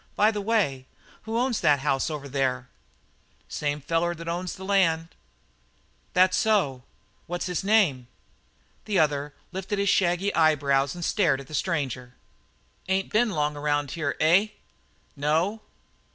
By 0.15 0.31
the 0.31 0.41
way, 0.41 0.87
who 1.25 1.37
owns 1.37 1.61
that 1.61 1.81
house 1.81 2.09
over 2.09 2.27
there?" 2.27 2.69
"Same 3.47 3.81
feller 3.81 4.15
that 4.15 4.27
owns 4.27 4.53
this 4.55 4.59
land." 4.67 5.09
"That 6.13 6.33
so? 6.33 6.81
What's 7.27 7.45
his 7.45 7.63
name?" 7.63 8.07
The 8.85 8.97
other 8.97 9.35
lifted 9.51 9.77
his 9.77 9.89
shaggy 9.89 10.33
eyebrows 10.33 10.95
and 10.95 11.05
stared 11.05 11.39
at 11.39 11.45
the 11.45 11.53
stranger. 11.53 12.15
"Ain't 12.87 13.13
been 13.13 13.29
long 13.29 13.55
around 13.55 13.91
here, 13.91 14.15
eh?" 14.19 14.47
"No." 15.15 15.61